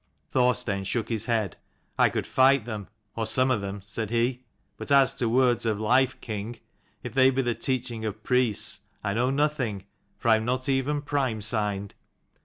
Thorstein 0.31 0.83
shook 0.83 1.09
his 1.09 1.25
head." 1.27 1.57
I 1.99 2.09
could 2.09 2.25
fight 2.25 2.65
them, 2.65 2.87
or 3.15 3.27
some 3.27 3.51
of 3.51 3.61
them," 3.61 3.81
said 3.83 4.09
he. 4.09 4.45
"But 4.75 4.91
as 4.91 5.13
to 5.13 5.29
words 5.29 5.63
of 5.63 5.79
life, 5.79 6.19
king, 6.21 6.59
if 7.03 7.13
they 7.13 7.29
be 7.29 7.43
the 7.43 7.53
teaching 7.53 8.03
of 8.03 8.23
priests, 8.23 8.79
I 9.03 9.13
know 9.13 9.29
nothing, 9.29 9.85
for 10.17 10.29
I 10.29 10.37
am 10.37 10.43
not 10.45 10.67
even 10.67 11.03
prime 11.03 11.39
signed." 11.43 11.93